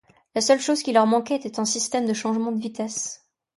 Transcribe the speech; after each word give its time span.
La 0.33 0.41
seule 0.41 0.59
chose 0.59 0.81
qui 0.81 0.93
leur 0.93 1.05
manquait 1.05 1.35
était 1.35 1.59
un 1.59 1.65
système 1.65 2.07
de 2.07 2.13
changement 2.15 2.51
de 2.51 2.59
vitesses. 2.59 3.27